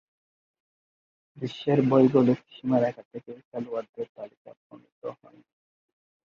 বিশ্বের 1.37 1.79
ভৌগোলিক 1.89 2.39
সীমারেখা 2.51 3.03
থেকে 3.11 3.31
খেলোয়াড়দের 3.47 4.07
তালিকা 4.15 4.51
প্রণীত 4.61 5.03
হয়নি। 5.17 5.43